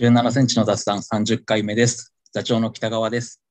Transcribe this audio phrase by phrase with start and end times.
[0.00, 2.14] 17センチの雑談30回目です。
[2.32, 3.42] 座長の北川です。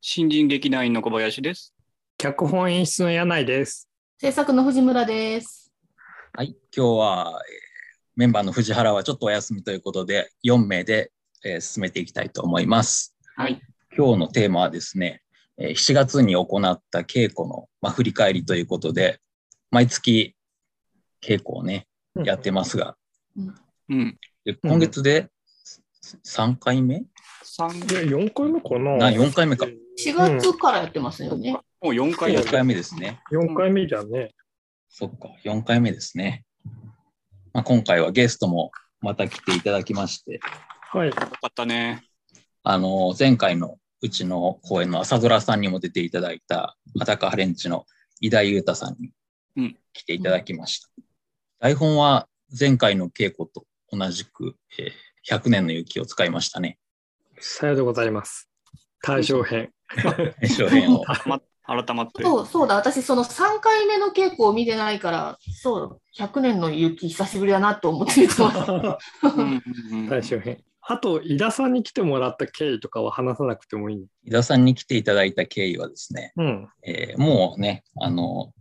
[0.00, 1.72] 新人劇団員の小林です。
[2.18, 3.88] 脚本演出の柳井です。
[4.18, 5.72] 制作の藤村です。
[6.32, 7.64] はい、今日は、えー
[8.16, 11.12] メンバーの藤原はちょっとお休みということで、4名で、
[11.44, 13.14] えー進めていきたいと思います。
[13.36, 13.62] はい。
[13.96, 15.22] 今日のテーマはですね、
[15.58, 19.20] えー7月に行った稽古の、まあ、振り返りということで、
[19.70, 20.34] 毎月
[21.22, 22.96] 稽古をね、うんやってますが、
[23.88, 24.18] うん。
[24.44, 25.30] で今月で
[26.24, 27.04] 3回目、
[27.42, 29.66] 三いや、4回目かなな ?4 回目か。
[29.66, 31.52] 4月からやってますよね。
[31.80, 33.20] もう4回や4って回目ですね。
[33.32, 34.34] 4回目じゃね。
[34.88, 36.44] そっか、4回目ですね。
[37.52, 40.40] まあ、今回はゲストもまた来ていただきまして、
[40.92, 41.08] はい。
[41.08, 42.02] よかったね。
[42.62, 47.86] あの、前回のうちの公演の朝ドラさんにも出ていただいた、裸ハレンチの
[48.20, 48.96] 井田裕太さんう
[49.60, 50.88] にん来ていただきました。
[51.60, 56.78] 台本は前回の稽古と同じく、えー100年の雪を使いましたね。
[57.40, 58.48] さようでございます。
[59.02, 59.70] 大正編。
[60.44, 61.04] 小編を。
[61.26, 62.22] ま、改まって。
[62.22, 68.70] そうそうだ、私、その3回目の稽古を見てないから、そう、100年の雪、久しぶりだなと思って見てます。
[68.70, 70.62] うんうんうん大正編。
[70.86, 74.06] あと、井田さんに来てもらった経緯とかは話さなくてもいい。
[74.24, 76.68] 井田さんに来ていただいた経緯はですね、うん。
[76.82, 78.52] えーもうね、あの、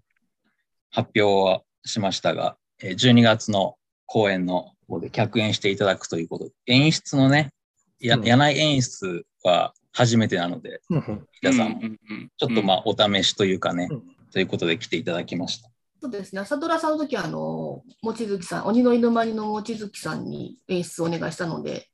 [0.89, 7.52] 発表はしましたが、えー12月の公演の方で客演していただくということで、演出のね、
[7.99, 11.81] やうん柳井演出は初めてなので、うん井田さんも、
[12.38, 15.69] ちょっとまあお試しというかね、うんということで来ていただきました。
[16.02, 21.88] そうですね、朝ドラさんの時は、あの、望月さん、鬼の犬間にの望月さんに演出をお願いしたので、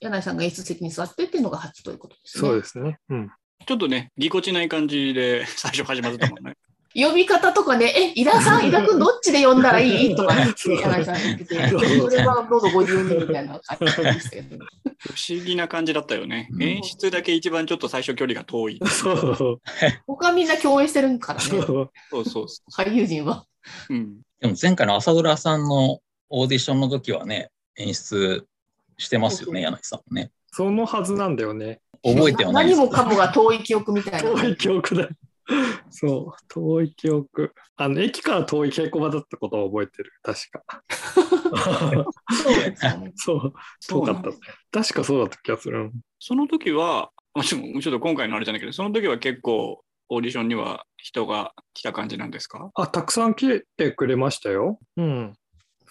[0.00, 2.48] 柳井さんが演出席に座ってっていうのが初ということですね。
[2.48, 2.98] そうですね。
[3.08, 3.30] うん。
[3.66, 6.54] ちょっとね、ぎこちない感じで最初始まってたもんね。
[6.98, 10.14] 呼び方とかね、え、井田さん、井田君どっちで呼んだらいい？
[10.16, 14.56] とかね、そう柳井さん言ってて、そうそれはどうぞご自由にみたいな感じでしたけど。
[14.98, 16.48] 不思議な感じだったよね。
[16.52, 18.80] うん演出だけ一番ちょっと最初距離が遠い。
[18.86, 19.60] そう。
[20.06, 21.90] 他みんな共演してるからね、そう。
[22.10, 23.44] そうそうそ俳優陣は。
[23.90, 23.94] う。
[23.94, 24.20] うん。
[24.40, 28.46] でも前回の朝ドラさんのオーディションの時はね、演出
[28.96, 30.30] してますよね、柳井さんもね。
[30.52, 31.80] そのはずなんだよね。
[32.02, 34.30] 覚えてはない何もかもが遠い記憶みたいな。
[34.30, 35.08] 遠い記憶だ。
[35.90, 36.44] そう。
[36.48, 37.54] 遠い記憶。
[37.76, 40.12] あの、駅から遠い稽古場だったことを覚えてる。
[40.22, 40.64] 確か。
[43.14, 43.52] そう。
[43.88, 44.36] 遠かったね。
[44.72, 45.92] 確かそうだった気がする。
[46.18, 52.70] その時は、もちろんちょっと今回のあれじゃないけど、その時は結構オーディションには人が来た感じなんですか？
[52.74, 54.78] あ、たくさん来てくれましたよ。
[54.96, 55.34] うん。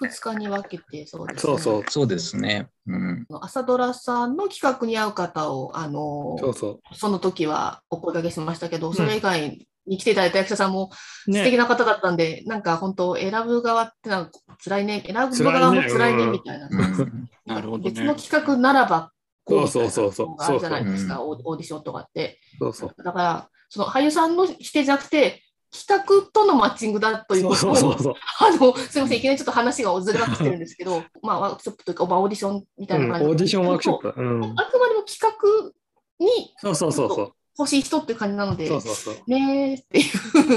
[0.02, 1.84] 2日に分けて、そうです、そうそう。
[1.90, 2.70] そうですね。
[2.88, 3.26] うん。
[3.42, 10.92] 朝ドラさんの企画に合う方を、あの、そうそその時はお声掛けしましたけど、それ以外に来ていただいた役者さんも
[11.28, 11.32] う。
[11.34, 14.32] 素敵な方だったんで、なんか本当、選ぶ側ってなんか
[14.64, 16.70] 辛いね、選ぶ側も辛いねみたいな。
[16.72, 19.12] うんなるほどね別の企画ならば、
[19.44, 22.40] こうそうそうそうあるじゃないですか、オーディションとかって。
[22.60, 22.96] そうそう。
[22.98, 25.44] だから、その俳優さんの指定じゃなくて、
[25.76, 28.14] 企画とのマッチングだということをそうそうそう。
[28.40, 34.14] あの、すみません、いきなりちょっと話がずれまくってるんですけど、まあ、ワークショップというか、まあ、オーディションみたいうん、な感じ、オーディションワークショップ。
[34.16, 34.44] うん。
[34.44, 35.72] あくまでも企画
[36.20, 37.32] にそうそうそうそう。
[37.58, 39.16] 欲しい人っていう感じなので、そうそうそう。
[39.28, 40.02] ねーってい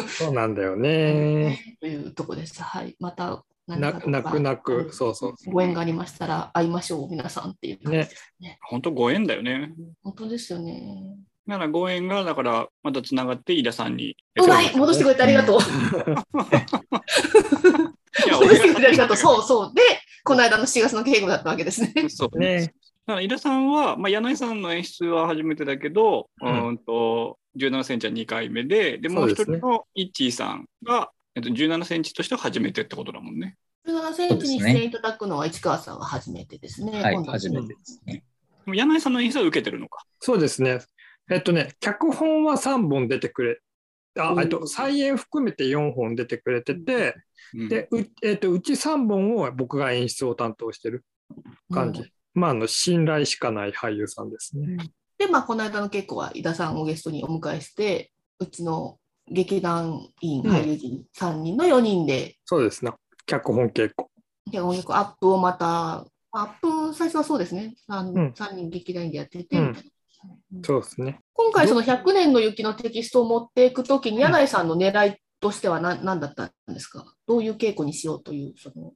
[0.04, 1.76] うそうなんだよね。
[1.80, 2.60] というとこです。
[2.62, 2.96] はい。
[2.98, 4.90] また泣く泣く。
[4.92, 7.90] そうそうそご縁がありましたら会いましょう、皆さんっていうう。
[7.90, 8.08] ね。
[8.62, 9.72] 本当ご縁だよね。
[10.02, 11.18] 本当ですよね。
[11.48, 14.16] だからご縁が、だからまたつながって飯田さんに。
[14.38, 15.60] うまい戻してくれてありがとう。
[15.60, 15.62] い
[18.28, 19.16] や、 戻してくれてあり俺がとう。
[19.16, 19.72] そうそう。
[19.74, 19.80] で、
[20.24, 22.08] この間の7月の稽古だったわけですね。
[22.10, 22.74] そうね。
[23.06, 33.56] だから井田さんは、まあ、柳井さんの演出は初めてだけど、ううんん、と17センチは2回目で、でもう一人のイッチーさんが、えっと、17センチとしては初めてってことだもんね。
[33.86, 37.02] 17センチに出演いただくのは市川さんは初めてですね。
[37.02, 38.22] はい、今度初めてですね。
[38.66, 40.04] 柳井さんの演出は受けてるのか。
[40.20, 40.80] そうですね。
[41.30, 43.60] えっとね、脚本は3本出てくれ。
[44.18, 47.14] あ、えっと、再演含めて4本出てくれてて、
[47.54, 51.04] うんで、うえっと、うち3本を僕が演出を担当してる
[51.72, 52.00] 感じ。
[52.00, 54.76] うんまあ、あの、信頼しかない俳優さんですね。
[55.18, 62.92] で、まあ、この間の稽古は井田さんをゲストにお迎えして、うちの劇団員、うん俳優陣3人の4人で、そうですね。
[63.26, 64.08] 脚本稽古。
[64.52, 69.56] 脚本力アップをまた、アップ最初はそうですね、3, うん三人劇団員でやってて、
[70.64, 71.20] そうですね。
[71.34, 77.04] 今回、その100年の雪のテキストを持っていくときに、柳井さんの狙いとしては何何だったんですか？
[77.26, 78.92] どういう稽古にしようという、その、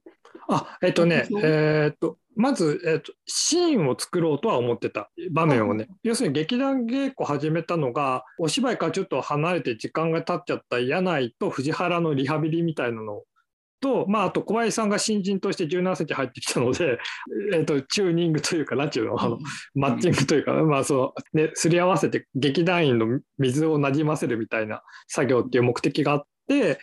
[0.49, 13.21] あ、えっとね、えっと、まず、えっと、シーンを作ろうとは思ってた場面をね、要するに劇団稽古始めたのが、お芝居からちょっと離れて時間が経っちゃった柳井と藤原のリハビリみたいなの
[13.83, 16.99] と、まあ、あと小林さんが新人として17センチ入ってきたので、
[17.53, 19.37] えー、とチューニングというか、なんていうの、あの
[19.75, 26.79] マッチングというか、まあそうね、すり合わせて劇団員の水をなじませるみたいな作業っていう目的があって、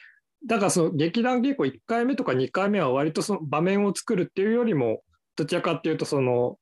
[0.47, 5.01] だからその劇団稽古1回目とか2回目は割とその場面を作るっていうよりも、
[5.37, 6.59] どちらかっていうと、その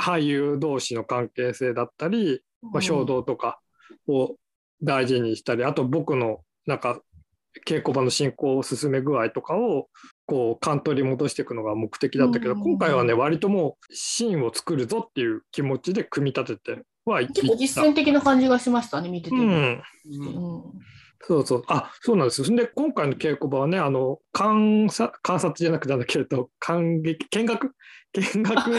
[0.00, 3.60] 俳優同士の関係性だったり、まあ、衝動とか
[4.06, 4.36] を
[4.82, 7.00] 大事にしたり、あと僕のなんか
[7.66, 9.88] 稽古場の進行を進め具合とかを
[10.26, 19.36] こうカントリー戻していくのが目的だったけど、うん今回はね割ともうシーンを作るぞっていう気持ちで組み立ててはい結構実践的な感じがしましたね、見てて。
[19.36, 19.48] ううん。
[19.48, 19.82] ん、
[21.20, 21.64] そうそう。
[21.66, 22.56] あそうなんですよ。
[22.56, 27.74] で今回の稽古場はねあの観察観察じゃなくてなんだけど観劇見学？
[28.12, 28.70] 見学？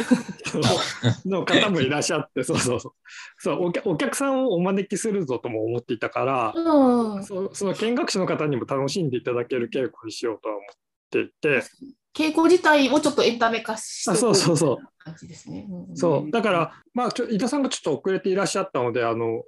[1.26, 2.94] の方もいらっしゃってそうそうそう。
[3.38, 7.24] そうお客お客さんをお招きするぞとも思っていたから、うん。
[7.24, 10.70] そうその見学者の方にも楽しんでいただける稽古にしようとは思っ
[11.12, 11.64] ていて、
[12.16, 14.78] 稽古自体をちょっとエンタメ化してあそうそうそう。
[14.98, 15.68] 感じですね。
[15.70, 15.96] うん。
[15.96, 16.32] そう。
[16.32, 19.44] だから、まあ、ちょ井田さんがちょっと遅れていらっしゃったのであの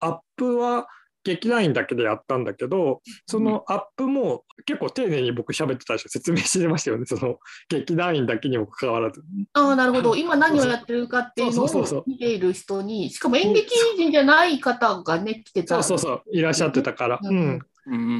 [0.00, 0.88] アップは
[1.26, 7.04] 劇団員だけでやったんだけどそのアップも結構丁寧に僕喋ってたでしょ説明してましたよね。
[7.06, 7.38] その
[7.68, 9.22] 劇団員だけにもかかわらず。
[9.52, 10.16] ああ、なるほど。
[10.16, 15.82] 今何をやってるかっていうのそうそうそうを見ている人に、しかも演劇人じゃない方がね、来てた。
[15.82, 16.22] そうそうそう。
[16.32, 17.20] いらっしゃってたから。
[17.22, 17.60] うん。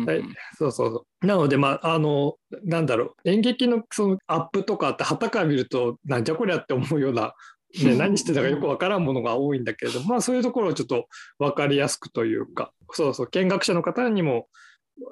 [0.04, 0.22] はい。
[0.56, 1.26] そうそうそう。
[1.26, 7.34] なので、まあ、あの、なんだろう、演劇のそのアップとかって、はたから見ると、なんじゃこりゃって思うような、
[7.84, 11.06] ね、何してたかよくわからんものが多いんだけれども、まあ、そういうところをちょっと
[11.38, 14.48] 分かりやすくというか、そうそう、見学者の方にも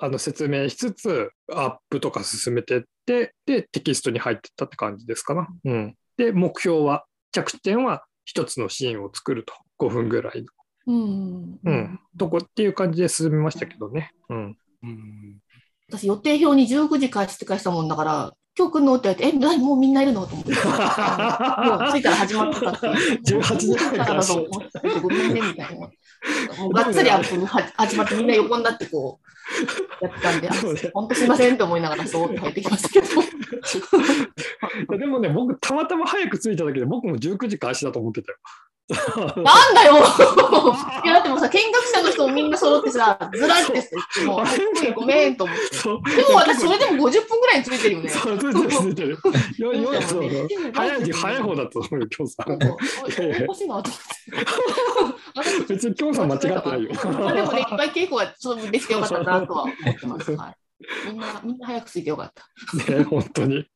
[0.00, 5.48] あの説明しつつ、アップとか進めてって、で、テキストに入ってったって感じですかな。
[5.64, 5.94] うん。
[6.16, 10.46] で、目標は、着地点は一つのシーンを作ると、5分ぐらいの。
[10.86, 12.00] うんうん。
[12.18, 14.12] とこっていう感じで進めましたけどね。
[14.28, 14.58] うん。
[14.82, 15.38] うん
[15.88, 20.26] 私、予定表に19時開始って返したもんだから、今日来るのって言われて、え、何もうみんないるの？
[20.26, 20.52] と思って。
[20.54, 23.18] もう着いたら始まってたっていう。
[23.40, 25.86] 18時半からだからそう思ってごめんねみたいな。
[26.58, 29.20] もうがっつりアップは始まってみんな横になってこ
[30.00, 30.48] うやってたんで、
[30.92, 33.06] 本当すいませんと思いながらそうって入ってきましたけど。
[34.98, 38.38] でもね、僕、たまたま早く着いただけで、僕も19時開始だと思ってたよ。
[38.86, 39.96] なんだよ
[41.04, 45.56] いやだってもうさ、見学者の人もみんな揃ってさ、ずらってして、もう、ごめんと思っ
[46.04, 46.16] て。
[46.16, 48.10] でも私、それでも50分ぐらいについてるよね。
[48.10, 49.18] そう、ついてる、ついてる。
[49.56, 49.90] よよ
[50.74, 52.52] 早い時早い方だと思うよ、今日さん。
[52.52, 53.90] おかしいなと思って。
[55.68, 56.90] 別に今日さん間違ってないよ。
[57.04, 60.36] まあでもね、いっぱい稽古がそうできてよかったなとは思ってます。
[60.36, 62.92] はい、みんな、みんな早くついてよかった。
[62.92, 63.66] ね、本当に。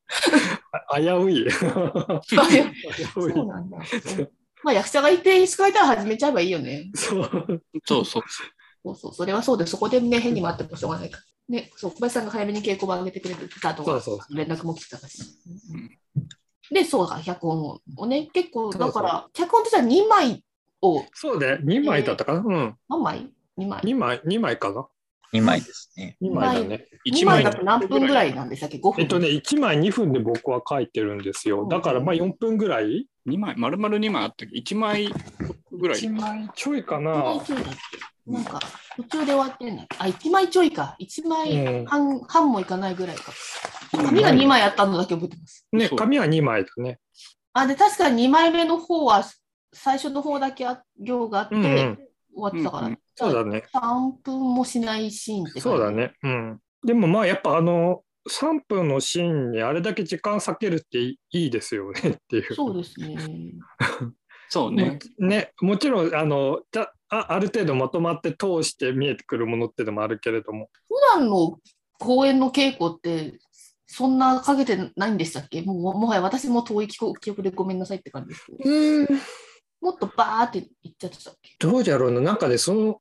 [0.91, 1.35] あ危うい。
[1.35, 3.79] 危ういそうなんだ。
[4.65, 6.91] まあ役者がいて演出書いたら始めちゃえばいいよね。
[6.95, 7.63] そう。
[7.85, 8.23] そうそう。
[8.85, 11.23] そうそう、それはそうで、そこでね、変に待ってもしょうがないから。
[11.49, 15.23] ね、そう、小林さんが早めに稽古場上げてくれたとはそうそ連絡も来てたし
[15.73, 15.91] うん。
[16.71, 20.45] で、そうか、脚本をね、結構、だから、脚本としては2枚
[20.83, 22.41] を、そうね、2枚だったかな？
[22.41, 22.77] うん。
[22.89, 23.81] 何枚 ?2 枚。
[23.81, 24.87] 2枚、2枚かな
[25.33, 26.17] ？2枚ですね。
[26.23, 26.87] 2枚だね。
[27.11, 29.03] 2枚だと何分ぐらいなんでしたっけ ?5 分。
[29.03, 31.67] えっとね、1枚2分で僕は書いてるんですよ。
[31.67, 34.47] だからまあ4分ぐらい2枚、丸々2枚あったけ？
[34.47, 35.09] ど、1枚
[35.73, 36.01] ぐらい。
[36.01, 37.41] 1枚ちょいか1な枚。
[37.45, 38.61] ちょいだっけなんか、
[38.97, 40.97] 途中で終わってんだっけあ、1枚ちょいか。
[41.01, 43.33] 1枚うん半,、半もいかないぐらいか。
[43.93, 45.67] 紙が2枚あったのだけ覚えてます。
[45.73, 46.99] ね、紙は2枚だね。
[47.55, 49.25] あ、で、確かに2枚目の方は、
[49.73, 51.99] 最初の方だけあ行があって、うんうん
[52.39, 53.65] 終わってたから、うんうんそうだね。
[53.75, 55.91] 3分もしないシーンってそうだ。
[55.91, 56.13] ね。
[56.23, 56.61] うん。
[56.85, 62.55] でもまあやっぱあの、3分のシーンにあれだけ時間割けるっていいですよねっていう。
[62.55, 63.17] そうですね。
[64.49, 64.99] そうね。
[65.19, 71.59] ね、もちろんあのじゃあある程度まとまって通して見えてくるものっていうのもあるけれども普段の
[71.99, 73.39] 公演の稽古って、
[73.87, 75.63] そんなかけてないんでしたっけ？
[75.63, 78.47] もうもはや私も遠い記憶記憶でごめんなさいって感じです。
[78.65, 79.09] うん
[79.81, 81.53] もっとバーっていっちゃってたっけ？
[81.59, 83.01] どうじゃろうななんかねその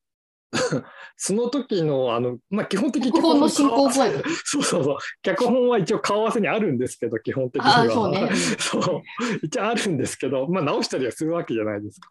[1.17, 4.21] その時のあのまあ基本的に脚本の進行具合が。
[4.45, 8.29] そうそうそう脚本は一応顔合わせにあるんですけど基本的にはそうね。
[8.59, 9.01] そう
[9.43, 12.09] 一応あるんですけど、まあ、直したりはするわけじゃないですか。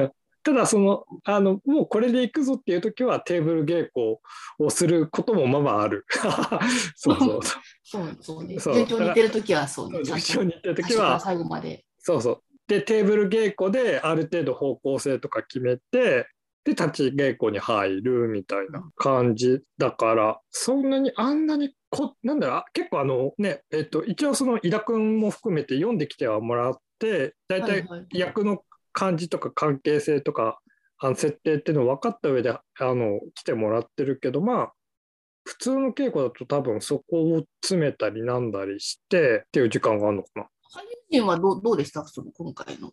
[0.00, 0.12] はい
[0.46, 4.18] ただそのあのもうこれでいくぞっていう時はテーブル稽古
[4.60, 6.06] をすることもまあまあある。
[6.94, 7.62] そうそうそう。
[7.82, 8.60] そうそうね。
[8.60, 10.04] そう順調に似てるときはそうね。
[10.04, 11.84] ちゃんと一緒に行ってる時は最後まで。
[11.98, 12.42] そうそう。
[12.68, 16.28] でテーブル稽古である程度方向性とか決めて
[16.66, 30.58] で立ち稽古に入るみたいな感じだからそんなにあんなにこなんだろう結構あのねえっと一応その井田君も含めて読んできてはもらって大体役の感じとか関係性とか
[30.98, 34.72] あの設定っていうのを分かった上であの来てもらってるけどまあ
[35.44, 40.42] 普通の稽古だと多分そこを詰めたりなんだりしてっていう時間があるのかな。
[40.42, 42.04] 俳優陣はどうどうでした？
[42.06, 42.90] その今回の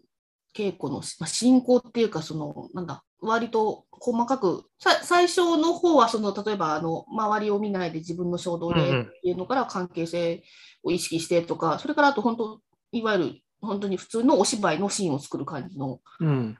[0.55, 10.43] 稽古の、まあ、進行っていうか、その、なんだ、割と細かく、さ最初の方はその、例えば、あの、周りを見ないで自分の衝動でうんうんっていうのから関係性
[10.83, 12.61] を意識してとか、それからあと本当、
[12.91, 16.27] いわゆる本当に普通のお芝居のシーンを作る感じのうん。
[16.27, 16.57] うん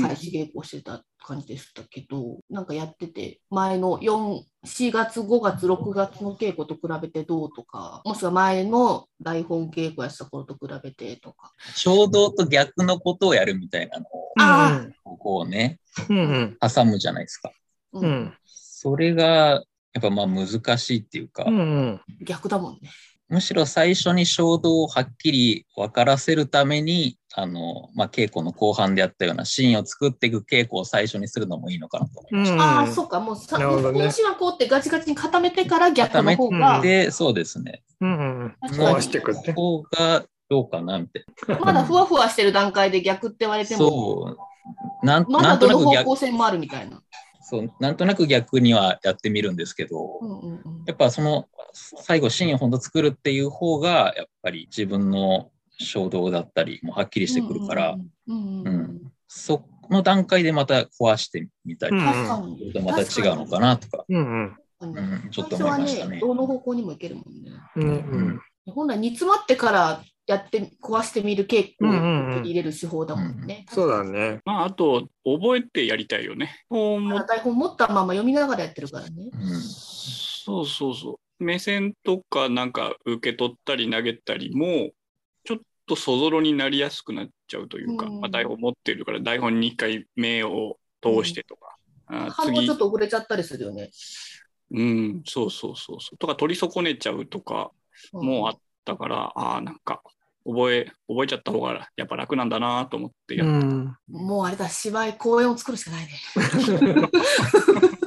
[0.00, 11.52] 開始稽古をしてた感じでしたけど、なんかやってて、前の4、4月、5月、6月の稽古と比べてどうとか、もしくは前の台本稽古やってた頃と比べてとか。
[11.74, 16.58] 衝動と逆のことをやるみたいなのを、あこうね、うんうん。
[16.60, 17.50] 挟むじゃないですか。
[17.92, 18.34] ううんん。
[18.44, 19.62] それが、
[19.94, 20.46] やっぱまあ難
[20.78, 22.00] しいっていうか、うんうん。
[22.20, 22.90] 逆だもんね。
[23.28, 35.92] むしろ最初に衝動をはっきり分からせるために、あの、まあ、稽古の後半であったようなシーンを作っていく稽古を最初にするのもいいのかなと思いましうんああ、そっか、もうさ、なるほどね方針はこうってガチガチに固めてからた。
[35.92, 37.82] 逆固めの方が、て、そうですね。
[38.00, 38.54] うんうん。
[38.62, 39.52] 確か回していくって。
[39.52, 41.24] 方がどうかな、みたい
[41.60, 43.80] まだふわふわしてる段階で逆って言われてな。
[43.80, 44.36] も、そ
[45.02, 45.06] う。
[45.06, 47.02] なんまだなんとなく逆どの方向、性もあるみたいな。
[47.42, 57.96] そう、なんとなく逆にはやってみるんですけど、うんうんうんやっぱその最後シーンを本当作るっていう方がやっぱり自分の衝動だったりもはっきりしてくるから、
[59.28, 61.96] その段階でまた壊してみたり。
[62.72, 64.56] とまた違うのかなとか、うん
[65.32, 66.20] ちょっと思いましたね。
[66.20, 67.50] どの方向にもいけるもんね。
[67.76, 67.88] うん。
[67.88, 71.94] うん本来煮詰まってからやって壊してみる稽古を
[72.42, 73.64] 入れる手法だもんね。
[73.70, 74.40] そうだね。
[74.44, 76.54] まあ、あと、覚えてやりたいよね。
[76.68, 79.30] 本も台本持ったまま読みながらやってるからね。
[79.32, 81.16] うんそうそうそう。
[81.38, 84.90] 目線とかなんか受け取ったり投げたりも、
[85.44, 91.76] ちょっとそぞろになりやすくなっちゃうというか、うんまあ、台本持ってるから台本に一回目を通してとか、
[92.06, 93.90] あ次反応ちょっ、と遅れちゃったりするよね。
[94.70, 96.18] うん、そうそうそうそう。
[96.18, 97.70] とか取り損ねちゃうとか
[98.12, 100.02] うんもうあったから、ああ、なんか
[100.44, 103.96] 覚え、覚えちゃった方がやっぱ楽なんだなと思ってやっうん。
[104.08, 106.12] もうあれだ、芝居、公演を作るしかないね。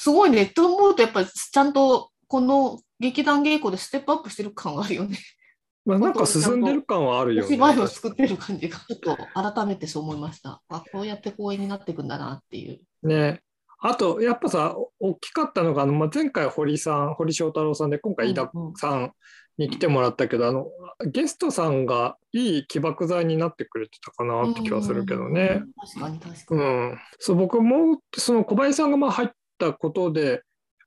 [0.00, 0.46] すごいね。
[0.46, 5.18] と思うと、やっぱりちゃんとこの劇団稽古でステップアップしてる感があるよね。
[5.84, 7.46] まあなんか進んでる感はあるよね。
[7.46, 10.62] お芝居を作ってる感じが、ちょっと改めてそう思いました。
[10.70, 12.80] あ、こうやって公演になっていくんだなっていう。
[13.06, 13.42] ね。
[13.78, 19.12] あと、やっぱさ、お大きかったのが、あのまあ、前回堀さん、堀翔太郎さんで、今回井田うんうんさん
[19.58, 20.66] に来てもらったけど、あの、
[21.06, 25.62] ゲストさんがいい起爆剤になってくれてたかなって気はするけどね。
[25.94, 26.64] 確かに確かうに。
[26.94, 26.98] ん。
[27.18, 29.28] そう、僕も、その小林さんがまあ入っ
[29.60, 30.42] たことで、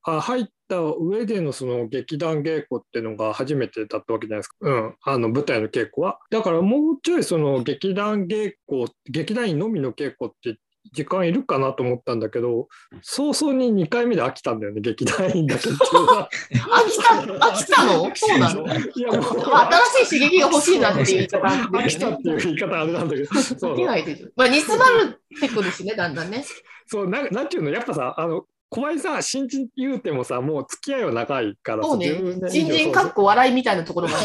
[0.05, 4.55] あ入った上でのその劇団稽古っていうのが初めてだったわけじゃないですか。
[4.59, 4.95] うん。
[5.01, 6.19] あの舞台の稽古は。
[6.29, 10.59] だからもうちょいその劇団稽古、劇団員のみの稽古って
[10.91, 12.67] 時間いるかなと思ったんだけど、
[13.01, 15.69] 早々に2回目で飽きたんだよね、劇団員だけ。
[15.69, 18.11] 飽きた、飽きたの？
[18.13, 18.65] そうなの？
[18.67, 24.27] いやもう新しい刺激が欲しいなっていう言い方あ飽きたっていう言い方あれなんだけど、そ飽きうないでしょ。
[24.35, 26.43] まあ、煮詰まってくるしね、だんだんね。
[26.85, 32.47] そうなんなんていうの、やっぱさ、あの小林さん、新人言うてもさ、もう付き合いは長いからさ、そうね10年。
[32.47, 34.15] 以新上人かっこ笑いみたいなところが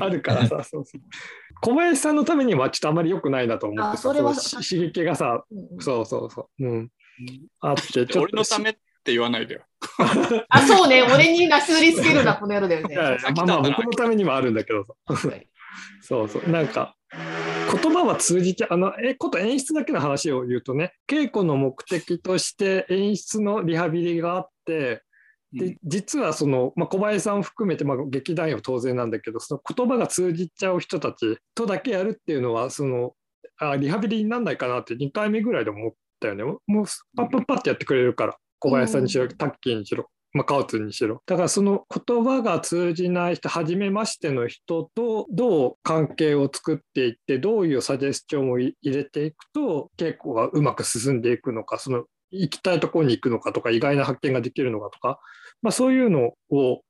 [0.00, 0.22] ある。
[0.22, 1.00] からさ、そうそう
[1.60, 5.44] 小林さんのためにはちょっとあまり良くないなと思ってそれは刺激がさ、
[5.78, 6.88] そうそうそう、うん、
[7.60, 9.60] あって、ちょっと俺のためって言わないでよ。
[10.48, 11.02] あ、そうね。
[11.02, 12.96] 俺になすりつけるな、この野郎だよねい。
[12.96, 14.94] やいやまあまあ、僕のためにもあるんだけどさ、
[16.00, 16.94] そうそう、なんか、
[17.72, 25.02] 言葉は通じて、あの、え、こと演出だけの話を言うとね、稽古の目的として演出のリハビリがあって、
[25.52, 33.14] で実はその、まあ、小林さんを含めて、まあ、劇団員は当然なんだけどその言葉が通じちゃう人たちとだけやるっていうのはその
[33.58, 36.44] あリハビリになんないかなって2回目ぐらいでも思ったよね。
[36.44, 36.84] もう
[37.16, 39.36] パッパッパッってやってくれるから小林さんにしろ、うん。
[39.36, 41.22] タッキーにしろ、まあ、カオツにしろ。
[41.26, 55.18] だからその言葉が通じない人初めましての人とどう関係を作っていってどういうサジェスチョンを入れていくと稽古がうまく進んでいくのかその行きたいところに行くのかとか意外な発見ができるのかとか、
[55.62, 56.82] まあ、そういうのを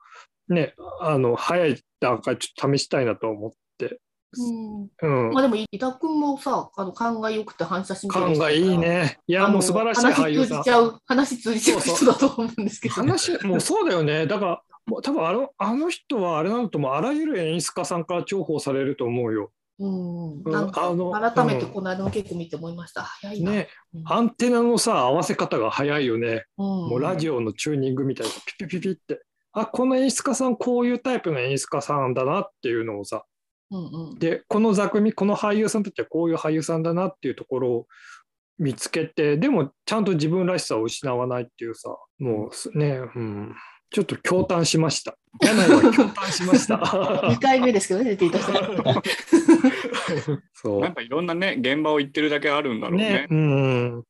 [0.49, 4.01] ねあの早い段階ちょっと試したいなと思って、
[4.39, 8.79] うんうんまあでも、伊田君もさ、あの勘が良くて反射神経勘がいい。
[8.79, 12.95] ねいやもう素晴らしい俳優さん話通じちゃう、話通じちゃう人だと思うんですけど。
[12.95, 19.51] 話もうそうだよねだからもう多分あのあの人はあれなんだと思うあらゆる演出家さんから重宝されると思うよ。
[19.79, 23.03] うん、うんなんかあの改めてこの間の稽古見て思いました。
[23.03, 23.53] 早いな。
[23.53, 26.45] ねうんアンテナのさ合わせ方が早いよね。
[26.57, 29.23] うんもうラジオのチューニングみたいなピピピピって。
[29.53, 33.25] あこの演出家さんこういうタイプの演出家さんだなっていうのをさ
[33.71, 37.87] うんうんでこの座組この俳優さんたちはこういう俳優さんだなっていうところを
[38.59, 43.55] 見つけてでもちゃんと自分らしさを失わないっていうさもうすね、うん、
[43.91, 45.17] ちょっと驚嘆しました。
[45.43, 46.77] 柳井は驚嘆しました。
[46.77, 48.53] 2回目ですけどね、出ていた人。
[50.55, 52.97] そなんかいろんなね、現場を行ってるだけあるんだろう。
[52.97, 53.27] うねね、。
[53.31, 53.95] うん。
[53.97, 54.05] うん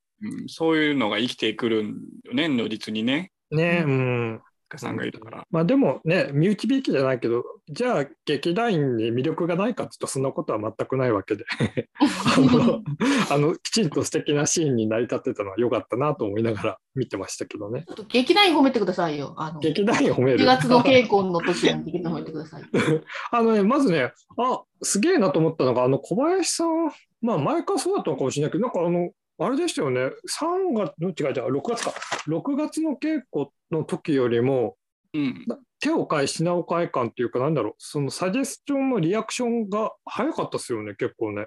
[0.48, 4.40] そういうのが生きてくるんよね、如実にね、ね、うん。
[4.70, 5.44] かさんがいるから。
[5.50, 11.44] まあでもね、身内びいきじゃないけど、じゃあ劇団員に魅力がないかっていうと、そんなことは全くないわけで、
[12.00, 12.82] あの、
[13.30, 17.84] あのきちんと素敵なシーンに成り立ってたのは良かったなと思いながら見てましたけどね。
[17.86, 19.34] ちょっと劇団員褒めてくださいよ。
[19.36, 20.44] あの劇団員褒め1る。
[20.46, 22.62] 月の稽古の時に劇団員褒めてください。
[23.32, 29.10] あのね、まずね、あすげえなと思ったのが、あの小林さん、まあ前からそうだったのかもしれないけど、なんかあの、
[29.42, 31.94] あれでしたよね、3月、違う違う、6月か、
[32.28, 34.76] 6月の稽古の時よりも、
[35.14, 35.46] うん。
[35.80, 41.46] 手を変え、品を変え感っていうか、なんだろう、そのサジェスチョンのリアクションが早かったですよね、結構ね。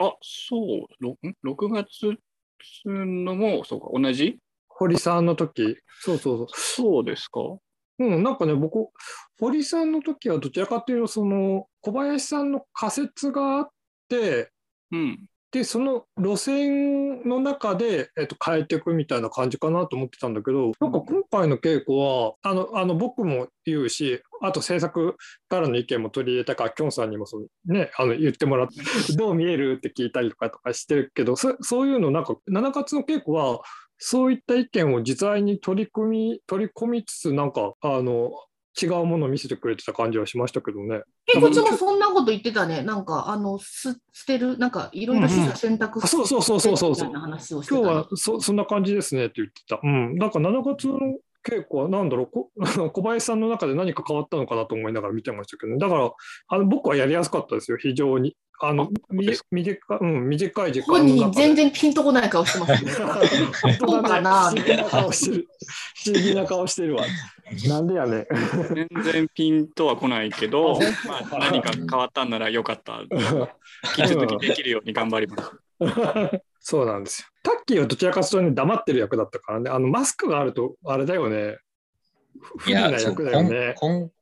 [0.00, 2.18] あ、そう、ろん？6月
[2.84, 4.38] のも、そうか、同じ？
[4.68, 6.46] 堀さんの時そうそうそう。
[6.54, 7.40] そうですか？
[8.00, 8.88] うん、なんかね、僕、
[9.38, 13.68] 堀さんの時はどちらかというと、その小林さんの仮説があっ
[14.08, 14.50] て、
[14.90, 15.26] うん。
[15.50, 25.16] で、その路線の中で、えっと、変えていくみたいな感じかなと思ってたんだけど、なんか今回の稽古は、あの、あの僕も言うし、あと制作
[25.48, 28.74] からの意見も取り入れたから、きょんさんにもその、ね、あの言ってもらって、
[29.16, 33.60] どう見えるって聞いたりとかとかしてるけど、そそういうの、なんか、7月の稽古は、
[33.96, 38.30] そういった意見を実在に取り組み、取り込みつつ、なんか、あの、
[38.80, 41.02] 違うものを見せてくれてた感じはしましたけどね。
[41.34, 42.82] え、こっちもそんなこと言ってたね。
[42.82, 49.80] なんか、あの、す捨てる、なんか、いろいろ取捨選択あそうそうそうそうそうみたいな話をしてたね今日はそそんな感じですねって言ってた。
[49.82, 50.16] うん。
[50.16, 50.98] なんか7月の
[51.44, 52.26] 稽古は何だろう？
[52.26, 52.50] こ
[52.92, 55.78] 小林さんの中で何か変わったのかなと思いながら見てましたけどね。
[55.78, 56.12] だから、
[56.48, 58.36] あの僕はやりやすかったですよ、非常に。
[58.60, 61.06] あの、短い、うん、短い時間本。
[61.06, 62.90] 人全然ピンとこない顔してますね。
[62.92, 63.04] そ
[63.98, 65.48] うかな不思議な顔してる。
[66.04, 67.04] 不思議な顔してるわ。
[67.66, 68.26] なんでやねん。
[68.74, 70.78] 全然ピンとは来ないけど、あ
[71.30, 73.00] まあ、何か変わったんならよかった。
[73.00, 75.52] 引き続きできるように頑張ります。
[76.60, 77.28] そうなんですよ。
[77.42, 79.70] タッキーはどちらかというとね、黙ってる役だったからね。
[79.70, 81.58] あのマスクがあると、あれだよね。
[82.58, 83.74] 不利な役だよね。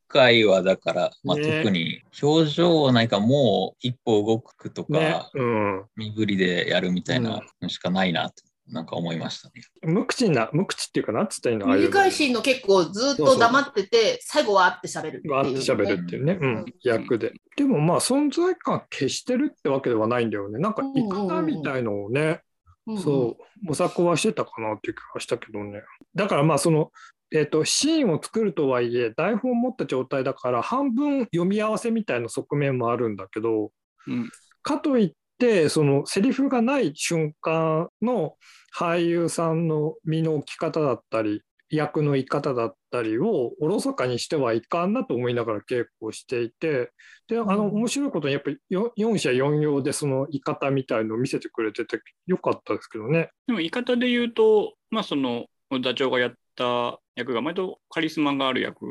[0.09, 1.63] 回はだから、まあ、ね。
[1.63, 5.23] 特に表情はないかもう一歩動くとか、ね。
[5.35, 5.85] うん。
[5.97, 8.35] 身振りでやるみたいなのしかないなと、
[8.69, 9.55] なんか思いましたね。
[9.83, 11.67] 無口な、無口っていうか、なんつったらいいの？
[11.67, 16.49] 短いシーンの結構ずっと黙ってて、最後はって喋るっていう、わーって喋るっていうね、うん。
[16.49, 16.65] うん。
[16.83, 17.33] 役で。
[17.57, 20.59] でもまあ存在感消してるってわけではないんだよね。
[20.59, 22.41] なんかうんうんうんいかなみたいのをね、
[22.87, 25.83] うんそう、模索はしてたかなっていう気がしたけどね。
[26.15, 26.93] だからまあその、
[27.33, 33.73] えっとシーンを作るとはいえ台本を持った状態だから半分読み合わせみたいな側面もあるんだけど、
[34.07, 34.31] うん
[34.67, 38.35] かといってそのセリフがない瞬間の
[38.77, 46.91] 俳優さんの身の置き方だったり役の居方だったりをおろそかにしてはいかんなと思いながら稽古をしていて
[47.29, 53.31] であの面白いことにやっぱりよ4社4用でその居方みたいのを見せてくれててよかったですけどね。
[53.47, 55.47] でも言い方で言うと、まあその
[55.81, 58.87] ダチョウがやった役が割とカリスマがある役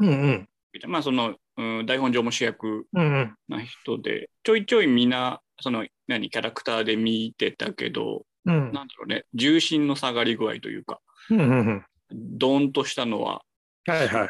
[0.00, 0.48] うんうん
[0.86, 11.00] まあその、うん、台本上も主役うんうんな人で、ちょいちょいみんな、その何、キャラクターで見てたけど、うんなんだろうね、重心の下がり具合というか、
[11.30, 13.42] うんうんうんドーンとしたのは
[13.86, 14.28] はいはいはい。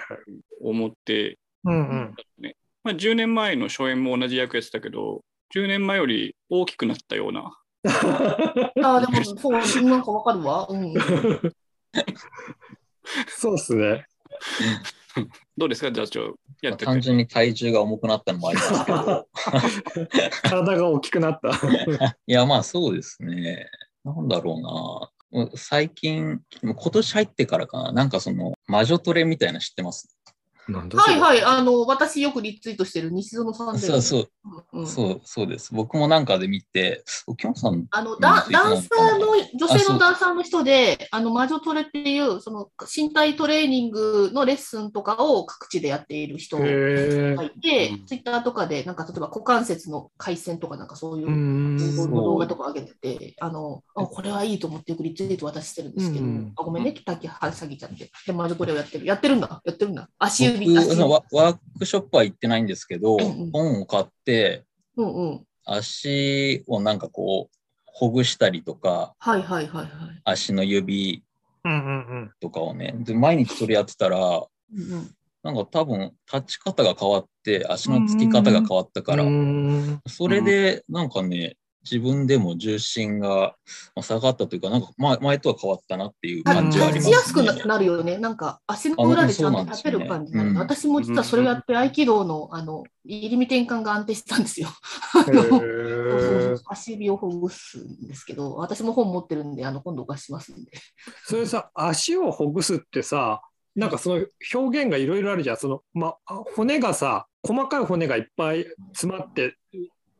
[0.60, 5.22] 思って、うんうんねまあ、10年前の初演も同じ役やってたけど、
[5.54, 10.66] 10年前より大きくなったような、ああ、でもそう、なんかわかるわ。
[10.68, 10.92] うん。
[13.28, 14.06] そうですね。
[15.56, 16.84] どうですか、座長、やってて。
[16.84, 19.28] 単純に体重が重くなったのもありますけど、
[20.42, 21.50] 体が大きくなった。
[22.26, 23.68] いや、まあそうですね。
[24.04, 25.50] なんだろうな。
[25.56, 30.17] 最近、今年入ってからかな、なんかその魔女トレみたいなの知ってます？
[30.72, 33.80] はいはい、あの、私よくリツイートしてる西園さんで。
[33.80, 34.28] そうそう、
[34.74, 34.86] うん。
[34.86, 35.74] そう、そうです。
[35.74, 39.28] 僕もなんかで見て、おきょんさん、あのうんダダンサーの、
[39.58, 46.64] 女性のダンサーの人で、あの魔女トレっていう、その身体トレーニングのレッスンとかを各地でやっている人が。
[46.64, 46.68] い
[47.60, 58.10] てうん、ツイッターとかで、なんか例えば股関節の回線とか、なんかそういう動画とか上げてて、あの、あこれはいいと思ってよくリツイート渡してるんですけど、うんあごめんね、滝は下げちゃって。
[58.26, 59.06] で、魔女トレをやってる。
[59.06, 60.08] やってるんだ、やってるんだ。
[60.18, 61.02] 足僕指、足指。
[61.02, 64.64] ワ、ワークショップは行ってないんですけど、うんうん本を買って、
[64.96, 65.46] うんうん。
[65.64, 69.88] 足をなんかこう、ほぐしたりとか、はいはいはいはい。
[70.24, 71.22] 足の指
[72.40, 80.00] とかをね、で毎日それやってたら、うんうんなんか多分立ち方が変わって、足のつき方が変わったから、うん。
[80.06, 83.54] それでなんかね、自分でも重心が
[83.94, 87.10] まあ下がったというか、なんか前前とは変わったなっていう感じはありますね。
[87.10, 88.18] 立ちやすくななるよね。
[88.18, 90.50] なんか足の裏でちゃんと立てる感じになる。
[90.56, 94.68] あ私も実はそれをやって合気道のあの入り身転換が安定してたんですよ。
[96.68, 100.72] 足指をほぐすんですけど、私も本持ってるんで、あの今度お貸ししますんで。
[101.24, 103.40] それさ、足をほぐすってさ、
[103.74, 105.56] なんかその表現がいろいろあるじゃん。
[105.56, 109.54] その、まあ、骨がさ、細かい骨がいっぱい詰まって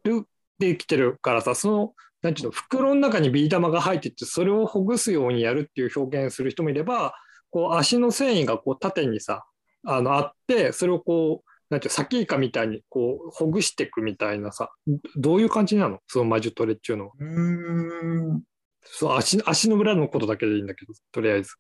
[0.04, 0.26] る、
[0.58, 7.14] できてるからさ、その、なんていうの、袋の中にビー玉が入ってて、それをほぐすようにやるっていう表現する人もいれば、
[7.50, 9.44] こう足の繊維がこう縦にさ、
[9.86, 14.70] あのあって、それをこう、なんていうのサキイカみたいにこうほぐしていくみたいなさ、
[15.16, 16.00] どういう感じなの？
[16.06, 17.12] その魔術トレっていうのは。
[17.18, 18.42] うーん
[18.84, 21.52] そう足足の裏のことだけでいいんだけど、とりあえず。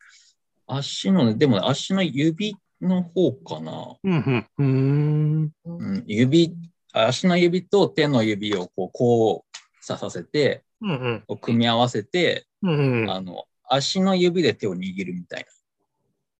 [0.66, 3.96] 足のね、でもね足の指の方かな。
[4.02, 5.50] うんうん。
[5.64, 6.56] うん、指、
[6.92, 9.42] 足の指と手の指をこう交
[9.80, 11.24] 差させて、うんうん。
[11.26, 13.10] こう組み合わせて、うんうん。
[13.10, 15.46] あの、足の指で手を握るみたい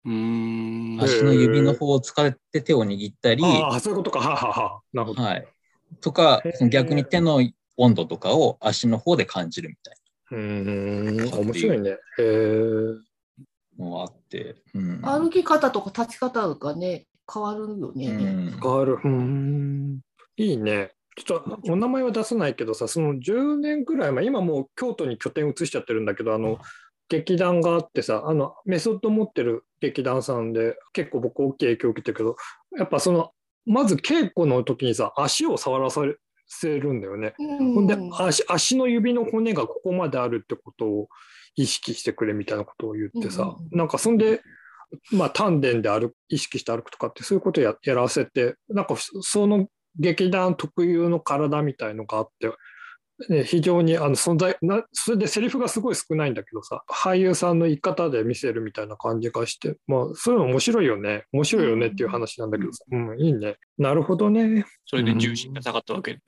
[0.04, 1.04] うーんな。
[1.04, 4.20] 足の指の方を使って手を握ったり、ああ、そういうことか。
[4.20, 4.80] はあはあはあ。
[4.92, 5.22] なるほど。
[5.22, 5.46] はい。
[6.00, 7.40] とか逆に手の
[7.76, 9.94] 温度とかを足の方で感じるみたい
[10.32, 11.40] うーん。
[11.40, 11.90] 面白いね。
[11.90, 12.24] へえ。
[13.78, 15.00] なのがあって、うん。
[15.02, 18.06] 歩き方とか立ち方がね、変わるよね。
[18.08, 18.12] う
[18.56, 18.94] ん変わる。
[18.94, 20.00] うーん。
[20.38, 20.92] いいね。
[21.16, 26.58] ちょっとお名前は出さないけどさ、その10年くらい前、今もう京都に拠点移しちゃってるんだけど、あの、
[27.08, 32.36] 劇団があってさ、あの、メソッド持ってる劇団さんで、結構僕大きい影響を受けてるけど、
[32.78, 33.32] やっぱその、
[33.66, 36.02] まず稽古の時にさ、足を触らさ
[36.46, 37.34] せるんだよね。
[37.38, 41.08] うんほんで足足の指の骨がここまであるってことを
[41.54, 44.40] 意識してくれみたいなことを言ってさ、うんなんかそんで、
[45.12, 52.52] まあ、丹田で歩く意識して歩くとかってそういうことややらせてなんかその劇団特有の体みたいのがあって、
[53.28, 61.24] ね、非常にあの存在なそれでセリフがすごい少ないんだけどさ俳優さんの言い方で見せるみたいな感じがして、まあ、そういうの面白いよね。
[61.32, 63.56] 面白いよねっていう話なんだけどさ、うん、いいね。
[63.76, 64.64] なるほどね。
[64.86, 66.18] それで重心が下がったわけ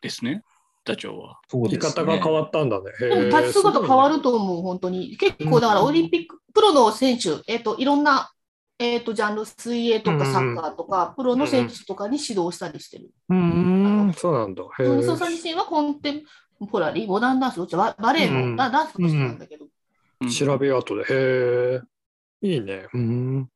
[0.00, 0.42] ですね、
[0.84, 1.40] ダチョウは。
[1.48, 2.04] そう言いですね。
[2.04, 2.84] 方が変わったんだね。
[3.26, 5.16] 立ち姿変わすると思う、本当に。
[5.16, 8.30] 結構だからオリンピック、プロの選手、えっ、と、いろんな、
[8.78, 13.10] えっ、と、ジャンル、水泳とうんかサッカーとか、プロの選手とかに指導したりしてる。
[13.30, 14.62] うーん、そうなんだ。
[14.78, 16.22] へみそーさん自身はコンテン
[16.70, 19.70] ポラリー、モダンダンス、どっちババレエの、うんダダンスの人なんだけど、うん
[20.30, 21.02] 調べようとで。
[21.02, 21.80] へえ。
[22.40, 22.86] いいね。
[22.92, 23.48] うん。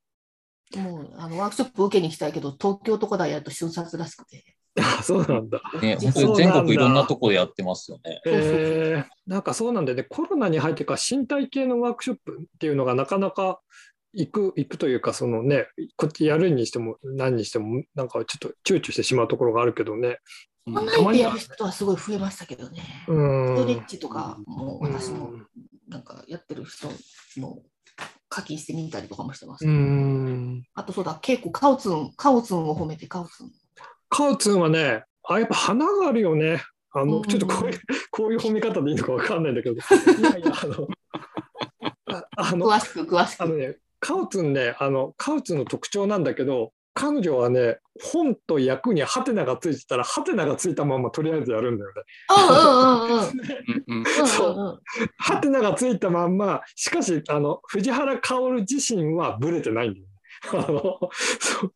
[0.77, 4.45] もうあのワークショップ受けに行きたいけど、東京とかでやると瞬殺らしくて。
[4.79, 5.61] あ、そうなんだ。
[5.83, 8.21] ね、本当に全国いろんなところでやってますよね。
[8.25, 8.59] そうそうそうへ
[8.99, 9.05] え。
[9.27, 10.05] なんかそうなんだよね。
[10.05, 13.61] コロナに入ってから身体系のワークショップっていうのがなかなか
[14.13, 20.19] 行く、行くというか、そのね、こっちやるにしても何にしても、なんかちょっと躊躇してしまうところがあるけどね。
[20.67, 22.83] うんオンラインでやる人はすごい増えましたけどね。
[23.09, 23.57] うスん。
[23.57, 25.33] トレッチとかもうん私も
[25.89, 26.89] なんかやってる人
[27.41, 27.59] の
[28.29, 29.67] 課金してみたりとかもしてます。
[29.67, 30.63] うん。
[30.75, 33.51] あとそうだ、結構カオツン、カオツンを褒めてカオツン。
[34.09, 36.63] カウツンはね、あ、やっぱ花があるよね。
[36.93, 39.77] あの、うんちょっとこういう、 こういう褒め方でいいのかわかんないんだけど。
[39.77, 39.79] い
[40.23, 40.89] やいや、あの、
[42.07, 43.43] ああの、詳しく詳しく。
[43.43, 52.03] あのね、カウツンね、あの、カウツンの特徴なんだけど、彼女はね、本と役にハテナがついてたら、ハテナがついたままとりあえずやるんだよね。
[52.29, 53.31] うんうんうんうん。
[53.87, 54.81] うんうんそううんうん
[55.19, 60.11] ハテナがついたまんま、しかし、あの、藤原薫自身はブレてないんだよね。
[60.53, 60.99] あの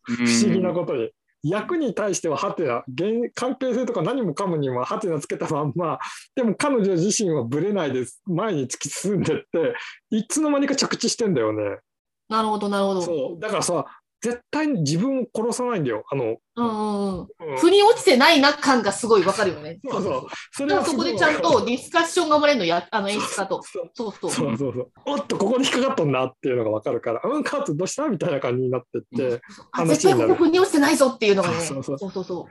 [0.03, 1.11] 不思議なことに。
[1.43, 5.99] 役に対してはハテナ、原関係性とか何もかもにもハテナつけたまんま、
[6.35, 8.23] でも彼女自身はブレないです。
[8.25, 9.75] 前に突き進んでって、
[10.11, 11.81] いつの間にか着地してんだよね。
[12.29, 13.03] なるほど、なるほど。
[13.03, 13.41] そう。
[13.41, 13.85] だからさ、
[14.25, 16.03] 絶対に自分を殺さないんだよ。
[16.11, 17.21] あの、うんうんうん。
[17.21, 17.27] うん
[17.59, 19.79] 腑に落ちてないな感がすごいわかるよね。
[19.87, 20.27] そうそう。
[20.51, 23.63] そだからそこでちゃんとディスカッションが生まれるのや、あの演出家と。
[23.63, 24.31] そうそうそう。
[24.31, 24.91] そうそう。
[25.05, 31.61] おっと、ここで引っかかったんだっていうのが分かるから、うん、カーツどうしたみたいな感じになってって、あ話になる絶対ここ腑に落ちてないぞっていうのがね。
[31.61, 32.25] そそううそうそうそう。
[32.25, 32.49] そ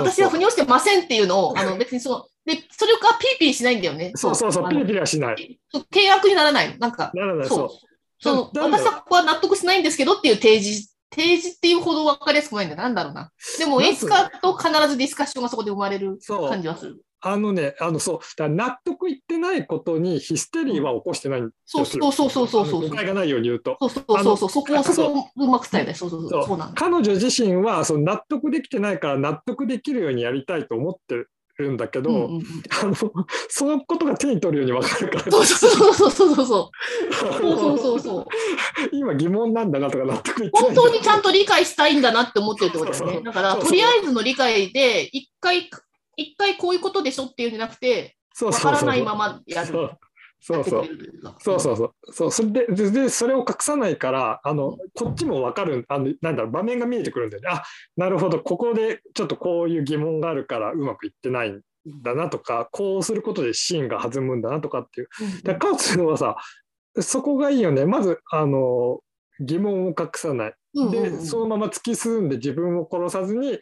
[0.00, 4.12] う私は腑に落ちてませんっていうのを、あの 別にその、で、それがピリピリしないんだよね。
[4.14, 5.58] そうそうそう、ピリピリはしない。
[5.72, 6.78] 契約にならない。
[6.78, 7.93] なんか、ならない、そう
[8.24, 12.76] そのだだ私はここは納得しないんですけどっていう提示、提示っていうほど分かりやすくないんだ。
[12.76, 13.30] なんだろうな。
[13.58, 17.02] でも演出家と必ずディスカッションがそこで生まれる感じはする。
[17.26, 21.84] あのね、あのそう、納得いってないことにヒステリーは起こしてないんですよ。
[21.84, 23.76] そうそうそうそうそうそう誤解がないように言うと。
[23.80, 24.50] そうそうそうそう。
[24.50, 25.94] そこを、そこをうまく伝えない。
[25.94, 26.46] そうそうそう。
[26.46, 26.58] そう。
[26.74, 31.30] 彼女自身はその納得できてないから納得できるようにやりたいと思ってる
[31.62, 32.94] んだけど、うんうんうんあの
[33.48, 37.14] そのことが手に取るように分かるからそうそうそうそうそうそう。
[37.14, 38.26] そうそうそうそう。
[38.92, 43.26] 今疑問なんだなとか納得いって本当にちゃんと理解したいんだなって思ってるってことだそうそうよね。
[43.26, 45.70] だから、そうそうとりあえずの理解で、一回、
[46.16, 49.66] 一回こういうことでしょっていうんじゃなくて、そうわからないままやる。
[49.68, 49.98] そうそうそう
[50.52, 51.92] やってくれるというかそうそうそう。
[52.12, 57.48] そうそれでででそれを隠さないからあのこっちも分かるあのなんだろう場面が見えてくるんだよね。
[57.50, 57.62] あ
[57.96, 58.40] なるほど。
[58.40, 61.62] ここでちょっとこういう疑問があるからうまくいってないん
[62.02, 65.08] だなとかこうすることでシーンが弾むんだなとかっていう。
[65.42, 66.36] だからカウツはさ
[67.00, 67.86] そこがいいよね。
[67.86, 69.00] まずあの
[69.40, 70.54] 疑問を隠さない。
[70.74, 73.58] でうんそのまま突き進んで自分を殺さずに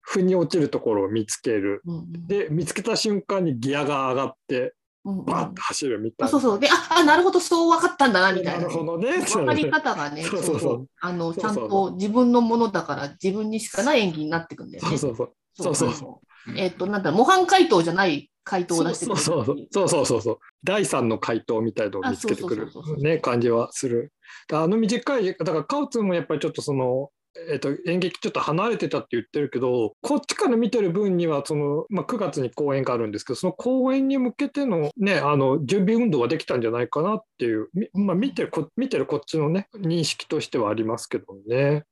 [0.00, 1.82] 腑に落ちるところを見つける。
[2.26, 6.26] で見つけた瞬間にギアが上がってバーッと走るみたいな。
[6.26, 6.58] あそうそう。
[6.58, 8.66] で、あ、あなるほど、そう分かったんだな、みたいなね。
[8.66, 9.18] なるほどね。
[9.20, 14.96] 分かり方がね、そうそうそうあの、ちゃんと自分のものだから、自分にしかない演技になってくんだよね。
[14.96, 15.32] そうそうそう。
[15.56, 16.20] そうそうそ
[16.56, 19.44] えっ、と、なんだ、模範回答じゃない回答を出してくそうる。
[19.44, 24.12] そうそうそうそうそう第三の回答みたいのを見つけてくるあそうそうそうそうね感じはする。
[24.48, 27.10] だあの短いだからカウツもやっぱりちょっとその。
[27.50, 41.84] えっと演劇ちょっと離れてたって言ってるけどこっちから見てる分にはその、まあ、9月に公演があるんですけどその公演に向けての,、ね、あの準備運動ができたんじゃないかなっていう、みまあ、見てるこ見てるこっちのね認識としてはありますけどね。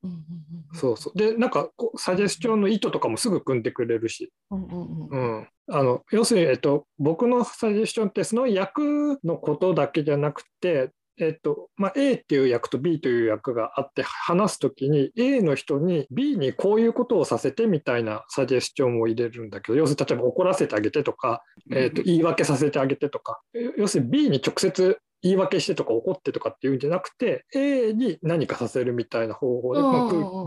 [0.74, 1.18] そうそう。
[1.18, 5.40] でなんかこうサジェスチョンの意図とかもすぐ組んでくれるし、うんうんうんううん。
[5.40, 23.40] ん、あの要するに、えっと、僕のサジェスチョンってその役のことだけじゃなくて、えっとまあ、A っていう役と B という役があって話すときに A の人に B にこういうことをさせてみたいなサジェスチョンを入れるんだけど要するに例えば怒らせてあげてとか、えっと言い訳させてあげてとか
[23.76, 29.80] 要するに B に直接言い訳してとか怒ってとかっていうんじゃなくて A に何かさせるみたいな方法で、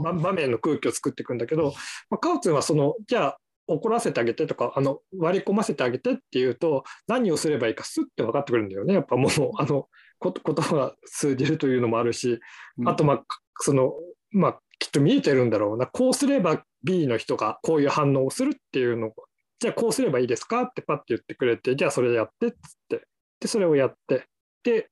[0.03, 1.73] まあ場面の空気を作っていくんだけど、
[2.09, 8.93] まあ、カウツンはそのじゃあ怒らせてあげてとかあの割り込ませてあげてっていうと何をすればいいかスッて分かってくるんだよね。
[8.93, 9.87] やっぱもうあの
[10.19, 12.39] こ言葉 が通じるというのもあるし
[12.85, 13.25] あとまあ
[13.59, 13.93] その
[14.31, 15.87] まあきっと見えてるんだろうな。
[15.87, 19.13] こうすれば B の人がこういう反応をするっていうのを
[19.59, 22.57] じゃあこうすればいいですかってパッて言ってくれてじゃあそれやってっつっ
[22.89, 23.07] て。
[23.39, 24.25] でそれをやって。
[24.63, 24.89] で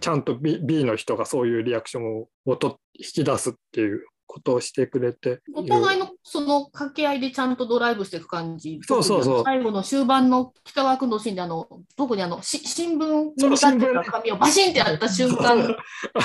[0.00, 8.80] ちゃんと B, B の人がそういうリアクションをと引き出すっていうことをしてくれてお互いのその掛け合いでちゃんとドライブしていく感じ？
[8.82, 9.44] そうそうそう。
[9.44, 15.76] 最後の終盤の北川君のシーンで、あの、特にあの、し新聞に向かってた紙をバシンってやった瞬間、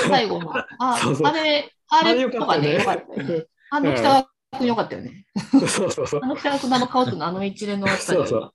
[0.08, 1.28] 最後の、あそうそう。
[1.28, 3.45] あれ、あれとかね、よかったよね。
[3.69, 5.26] あの北川君よかったよね。
[5.67, 6.22] そうそうそう。
[6.24, 8.54] あの北川君のあの顔とのあの一連のあたりそうそう。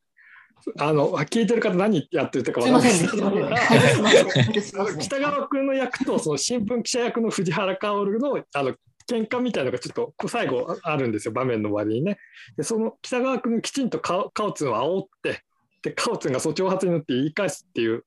[0.81, 3.51] あの聞いてる方何やってるかすいませんね、すいません。
[3.51, 3.57] ね。
[3.69, 8.75] 解説しますね解説しますね北川君の役とその新聞記者役の藤原薫のあの
[9.09, 12.19] 喧嘩みたいなのがちょっと最後あるんですよ場面の終わりにね。
[12.57, 15.43] でその北川君がきちんとカカオツンを煽って
[15.83, 18.05] でカオツンがそっちを発になって言い返すっていう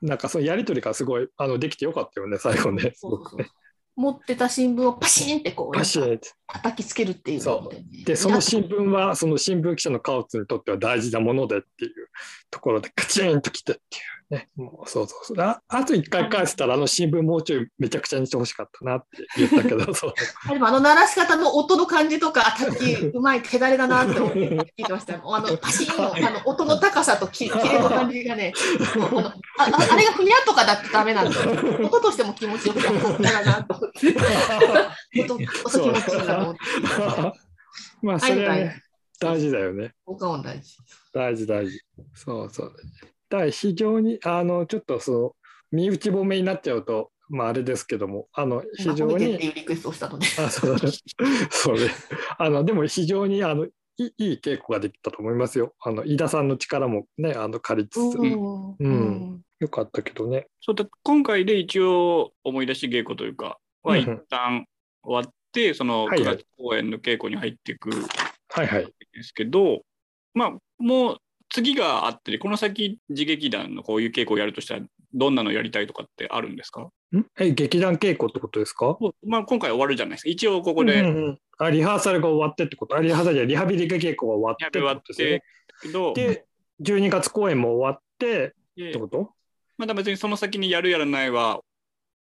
[0.00, 2.92] なんかそのやり取りがすごいあのできてよかったよね最後ね。
[3.96, 7.84] 持ってた新聞をパシンってこう、パシッて叩きつけるっていうので、ね。
[8.04, 11.92] でその新聞はその新聞記者のカオツンにとっては大事なものでっていう
[12.48, 20.14] ところでカチンときてっていうねもうそうそうそうああと一回返せたらあの新聞もうちょいめちゃくちゃにしてほしかったなって言ったけど そう
[20.52, 25.22] でもあの鳴らし方の音の感じとか、あ叩きうまい手だれだなって思って聞いてましたよ。
[25.34, 28.52] あのパシーンのあの音の高さときキレの感じがね、
[29.58, 31.50] あのあれがふにゃとかだってダメなんだよ。
[31.86, 35.22] 音としても気持ちよくて、さすがだなと思って。
[35.22, 36.60] 音音気持ちいいなと思って。
[38.02, 38.82] まあそれはね
[39.20, 40.76] 大事だよね効果音大事。
[41.12, 41.80] 大事大事
[42.14, 42.76] そうそう
[43.28, 45.32] だから非常にあのちょっとその
[45.70, 50.26] 身内褒めになっちゃうとまああれですけどもあの非常にていうリクエストをしたので。
[50.38, 50.78] あそう
[51.50, 51.90] そうね
[52.38, 55.74] あのでも非常にあのいいいい稽古ができたと思いますよ。
[55.80, 58.76] あの飯田さんの力もねあの借りつつ、うん。
[58.78, 59.40] うん。
[59.58, 60.46] よかったけどね。
[60.60, 64.00] そうだ今回で一応思い出し稽古というかはうん。
[64.00, 64.66] 一旦
[65.02, 66.36] 終わって、その9はいはい。
[66.36, 67.92] 月公演の稽古に入っていくん
[68.50, 68.86] はいはい。
[69.12, 69.82] ですけど、
[70.32, 71.16] まあもう
[71.50, 74.82] 次があってこの先自劇団のこういう稽古をやるとしたら
[75.14, 76.82] どんなのやりたいとかってあるんですか？
[76.82, 77.24] ん？
[77.38, 78.98] え劇団稽古ってことですか？
[79.26, 80.28] まあ今回終わるじゃないですか。
[80.28, 81.38] 一応ここでうんうんうん。
[81.58, 82.96] あリハーサルが終わってってこと？
[82.96, 85.42] あリハーサルじゃリハビリ稽古が終わってって終わっことで
[85.82, 86.44] すよで
[86.82, 89.32] 12月公演も終わってでってこと？
[89.78, 91.60] まだ別にその先にやるやらないは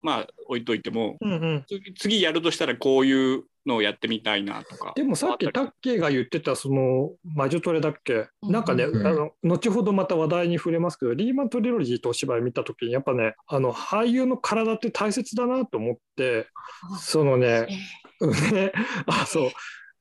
[0.02, 1.64] まあ置いといてもうんうん。
[1.66, 4.92] 次次やるとしたらこういうのをやってみたいなとか。
[4.94, 8.52] でもさっきタッキーが言ってたその魔女トレだっけ、うん。
[8.52, 9.06] なんかね、うん。
[9.06, 16.46] あの後ほどまた話題に触れますけどリーマントリロジーとお芝居見た時にやっぱねあの俳優の体って大切だなと思って
[17.00, 17.66] そのね
[18.52, 18.72] ね。
[19.06, 19.46] あそ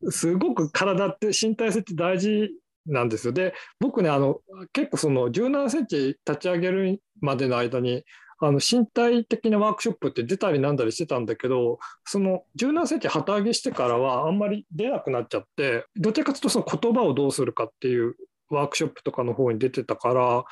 [0.02, 0.12] う。
[0.12, 2.52] すごく体って身体性って大事
[2.86, 3.34] なんですよ。
[3.34, 4.42] で僕ねあの
[4.74, 8.04] 結構その17センチ立ち上げるまでの間に
[8.46, 18.16] あの身体的なワークショップって出たりなんだりしてたんだけどその17センチ旗揚げしてからはあんまり出なくなっちゃってどちらかというとその言葉をどうするかっていう
[18.50, 20.44] ワークショップとかの方に出てたから、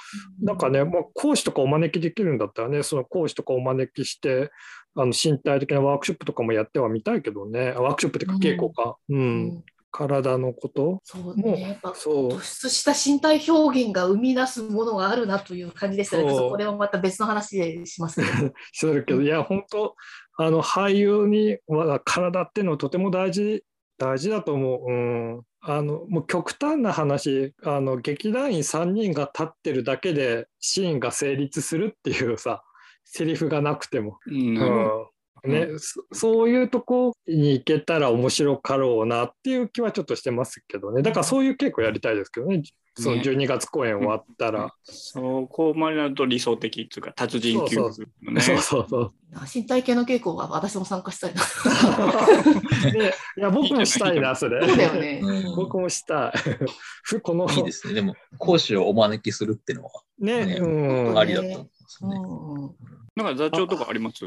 [0.42, 4.50] なんかね、まあ、講師とかお招きできるんだったらね、その講師とかお招きして、
[4.96, 16.30] あの身体的なワークショップとかもやってはみたいけどね、あワークショップっていうか稽古か、うん、うん体のこと、そうね、やっぱそう突出した身体表現が生み出すものがあるなという感じでしたね。
[16.30, 18.54] そこれはまた別の話でしますけど。
[18.74, 19.96] するけど、いや、本当、
[20.38, 23.64] あの俳優には体っていうのはとても大事、
[23.98, 24.92] 大事だと思う。
[24.92, 32.64] うん、あのもう極端な話あの、劇団員3人が立ってるだけでシーンが成立するっていうさ、
[33.04, 34.20] セリフがなくても。
[34.26, 35.11] うんうん
[35.44, 41.02] ねそそういうとこに行けたら面白かろうなっていう気はちょっとしてますけどね。
[41.02, 42.64] だからそういう稽古やりたいですけどね。
[42.94, 44.74] そのね12月公演終わったら。
[44.84, 48.42] そこまでなると理想的っていうか、達人級のね。
[48.42, 49.14] そうそうそう。
[49.54, 51.42] 身体系の稽古は私も参加したいな。
[52.92, 54.68] ね、いや僕もしたいな、それ。
[54.68, 55.22] そうだよね。
[55.24, 56.34] うん僕もしたい。
[57.04, 57.94] ふこのいいですね。
[57.94, 62.16] でも、講師をお招きするっていうのは、ね、ねうん、ありだと思うんですね。
[62.16, 62.76] うんうん
[63.16, 64.26] なんか座長とかあります？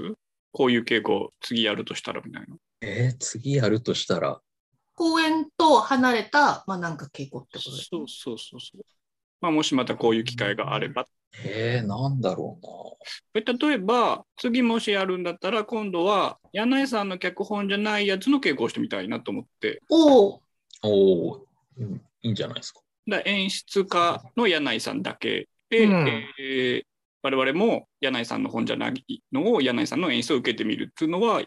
[0.54, 2.56] こういう稽古次やるとしたらみたいな。
[2.80, 4.40] えー次やるとしたら、
[4.94, 8.82] 公園と離れた、まあ、なんか稽古ってことですそうそうそうそう。
[9.40, 11.06] まあ、もしまたこういう機会があれば。
[11.44, 20.88] えー、なんだろう例えば、次もしやるんだったら、今度は柳井さんの脚本じゃないやつの稽古をしてみたいなと思って、おお、な。
[20.88, 21.46] おお、
[21.78, 22.80] うんいいんじゃないですか。
[23.08, 26.93] だ演出家の柳井さんだけで、うんえー
[27.24, 31.42] 我々も柳井さんの本じゃないのを柳井さんの演出を受けてみるっていうのは、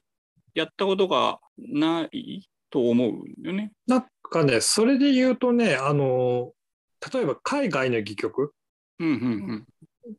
[0.55, 3.71] やったことがないと思うんだよね。
[3.85, 6.51] なんかね、それで言うとね、あの、
[7.13, 8.55] 例えば海外の戯曲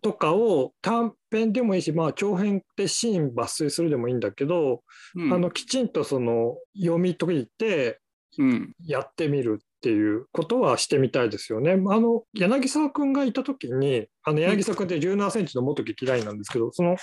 [0.01, 4.85] とかを短編でもいいし、まあ、長編でシーン抜粋するでもいいんだけど、
[5.17, 5.33] うん。
[5.33, 8.01] あのきちんとその読み解いて
[8.39, 11.73] うん、やってみるっていうことはしてみたいですよね。
[11.73, 16.97] あの柳沢君がいた時にあの柳沢君って17センチの元劇団員なんですけど、その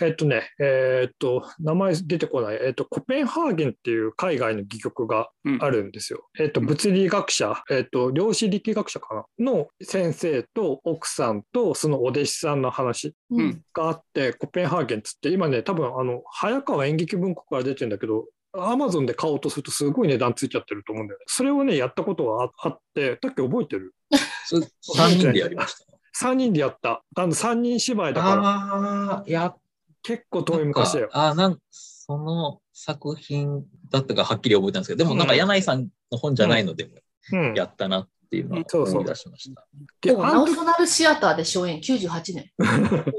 [0.00, 6.28] えっとねえっと名前出てこない、えっと、コペンハーゲンっていう海外の戯曲がうんあるんですよ。
[6.38, 18.24] えっと、物理学者、えっと、量子力学者かなの先生と奥さんとそのお弟子さんの話うんうんがあって、コペンハーゲンっつって、今ね、多分あの早川演劇文庫から出てるんだけど、
[18.58, 21.24] アマゾンで買おうとするとすごい値段ついちゃってると思うんだよね。
[21.28, 23.94] それをね、やったことがああって、だっけ覚えてる？
[24.46, 24.66] それ
[24.96, 25.74] 3人でやりまし
[26.18, 26.28] た。
[26.28, 27.02] ?3 人でやった。
[27.14, 29.54] あの3人芝居だから、ああ、いや、
[30.02, 31.08] 結構遠い昔だよ。
[31.12, 36.90] あなんかその作品だったかはっきり覚えてたんですけど、でもなんかうん柳井さんの本じゃないのでも
[37.32, 39.66] うん、やったなっていうのをそうそう思い出しました。
[40.00, 42.50] であの時ナオソナルシアターで初演98年。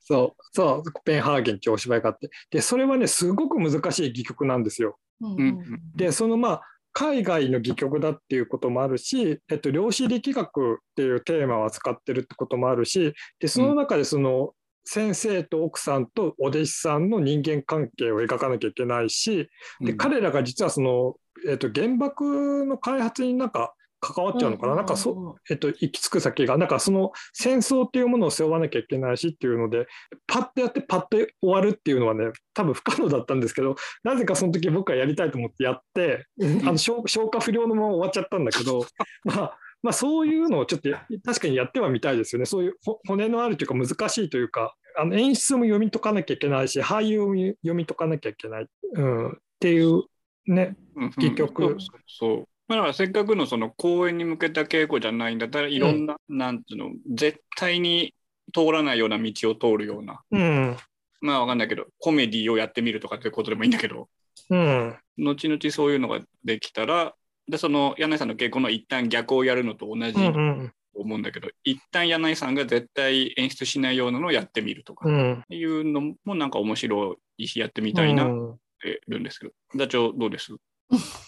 [0.00, 2.30] そう、そう、コペンハーゲンってお芝居があって。
[2.50, 4.98] で、それはね、すごく難しい戯曲なんですよ。
[5.20, 14.54] うんうんうんで、そのまあ、海外の戯曲だっていうこともあるし、えっと、量子力学っていうテーマを扱ってるってこともあるし、で、その中でその、
[14.86, 19.48] 先生と奥さんとお弟子さんの人間関係を描かなきゃいけないし、
[19.80, 21.16] でうん彼らが実はその、
[21.46, 23.74] えっと、原爆の開発になんか
[24.06, 29.86] 関わっちゃうのかな、なんかそうんえっと、行き着く先が、なんかその戦争っていうものを背負わなきゃいけないしっていうので、
[30.26, 38.86] パッとやってパッと終わるっていうのはね、多分不可能だったんですけど、なぜかその時僕はやりたいと思ってやって、あの消消化不良のまま終わっちゃったんだけど、
[39.24, 42.46] まあ、まあ、そういうのをちょっとや確かにやってはみたいですよね。
[42.46, 50.02] そういうほ骨のあるというか難しいというか、あの演出も読み解かなきゃいけないし、俳優も読み解かなきゃいけない、うん、っていう
[50.46, 50.76] ね。
[51.18, 51.76] 結局。
[52.06, 58.14] そうまあ、だからせっかくのその公演に向けた稽古じゃないんだったらいろんな、なんていうの絶対に
[58.52, 60.20] 通らないような道を通るような。
[60.30, 60.76] うん、
[61.20, 64.08] まあわかんないけどコメディをやってみるとかっていうことでもいいんだけど。
[64.50, 67.14] うん、後々そういうのができたら
[67.48, 75.44] でその柳井さんの稽古の一旦逆をやるのと同じうん、うとん、思うんだけど、一旦柳井さんが絶対演出しないようなのをやってみるとか、っうん。
[75.48, 80.54] ていうのもなんか面白いしやってみたいなっうんてるんですけど、座長どうです？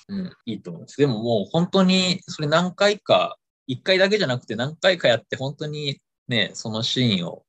[0.08, 0.96] うん、いいと思います。
[0.96, 3.36] でももう本当にそれ何回か、
[3.68, 7.44] 1回だけじゃなくて何回かやって本当にね、そのシーンを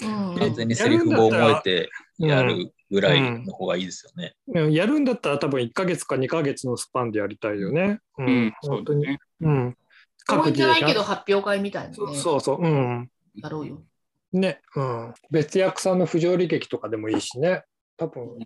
[0.00, 4.34] うん完全にセリフを覚えてやるぐらいの方がいいですよね。
[4.54, 8.00] うんやるんだったら多分1ヶ月か2ヶ月のスパンでやりたいよね。
[8.18, 9.18] ううん、そ本当に。
[9.40, 9.76] うん。
[10.26, 12.16] 公演じゃないけど各発表会みたいなそうね。
[12.16, 12.62] そうそう。
[12.62, 13.10] うん。
[13.34, 13.82] やろうよ。
[14.32, 14.60] ね。
[14.76, 15.14] うん。
[15.30, 17.64] 別役さんの不条理劇とかでもいいしね。
[17.98, 18.38] 多分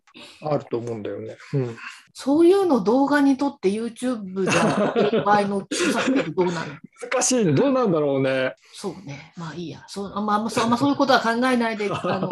[0.43, 1.37] あると思うんだよね。
[1.53, 1.77] うん。
[2.15, 6.81] そういうの動画に撮って YouTube じゃやってる場合の著作権どうなる
[7.13, 7.53] 難しいね。
[7.53, 8.55] どうなんだろうね。
[8.73, 9.33] そうね。
[9.37, 9.85] まあいいや。
[9.89, 12.31] そうあんまあんまそうあんまそういうことは考えないで、 あの、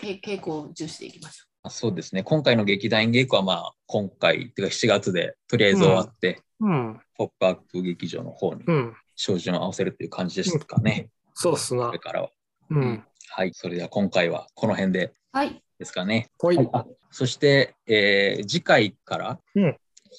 [0.00, 2.24] 稽古を重視していきましょあそうですね。
[2.24, 7.00] 今回の劇団稽古はまあ今回、てか7月でとりあえず終わって、うん。
[7.16, 8.96] ポップアップ劇場の方にうん。
[9.14, 11.08] 照準を合わせるという感じですかね。
[11.34, 11.98] そうっすなこれ。
[12.00, 12.30] からは。
[12.70, 13.04] うん。
[13.28, 13.52] はい。
[13.54, 15.62] それでは今回はこの辺ではい。
[15.80, 16.28] ですかね。
[16.38, 16.58] ほい。
[16.74, 19.76] あそして、えー次回から、うん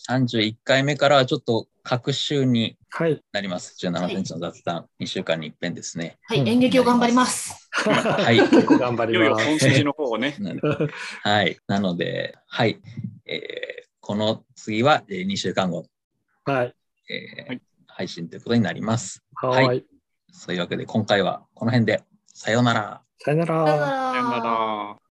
[0.10, 3.22] 31回目からはちょっと各週にはい。
[3.32, 3.76] なります。
[3.86, 6.18] 17センチの雑談、2週間に一遍ですね。
[6.24, 6.40] はい。
[6.40, 7.70] うん演劇を頑張ります。
[7.72, 8.38] はい。
[8.38, 9.46] 頑張りいよいよます。
[9.46, 10.36] 本筋の方をね。
[10.40, 10.54] な
[11.32, 11.58] はい。
[11.68, 12.82] なので、はい。
[13.26, 15.86] えーこの次は、え2週間後、
[16.44, 16.76] はい。
[17.10, 19.24] えーはい配信ということになります。
[19.36, 19.86] ははいい。
[20.32, 23.02] そういうわけで、今回はこの辺で、さようなら。
[23.20, 23.66] さよなら。
[23.68, 25.11] さよなさよなら。